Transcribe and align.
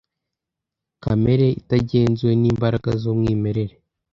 Kamere 1.03 1.47
itagenzuwe 1.61 2.33
n'imbaraga 2.41 2.89
z'umwimerere. 3.01 3.75